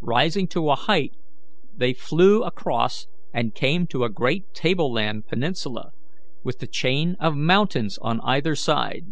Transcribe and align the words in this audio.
Rising 0.00 0.48
to 0.48 0.70
a 0.70 0.74
height, 0.74 1.12
they 1.72 1.92
flew 1.92 2.42
across, 2.42 3.06
and 3.32 3.54
came 3.54 3.86
to 3.86 4.02
a 4.02 4.08
great 4.10 4.52
table 4.54 4.92
land 4.92 5.28
peninsula, 5.28 5.92
with 6.42 6.60
a 6.64 6.66
chain 6.66 7.14
of 7.20 7.36
mountains 7.36 7.96
on 7.98 8.20
either 8.22 8.56
side. 8.56 9.00